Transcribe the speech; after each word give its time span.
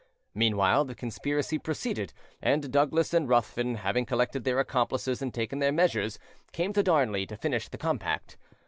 Meanwhile 0.33 0.85
the 0.85 0.95
conspiracy 0.95 1.59
proceeded, 1.59 2.11
and 2.41 2.71
Douglas 2.71 3.13
and 3.13 3.29
Ruthven, 3.29 3.75
having 3.75 4.07
collected 4.07 4.45
their 4.45 4.57
accomplices 4.59 5.21
and 5.21 5.31
taken 5.31 5.59
their 5.59 5.71
measures, 5.71 6.17
came 6.53 6.73
to 6.73 6.81
Darnley 6.81 7.27
to 7.27 7.37
finish 7.37 7.69
the 7.69 7.77
compact. 7.77 8.35